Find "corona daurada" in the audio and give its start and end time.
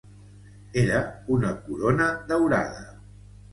1.67-2.83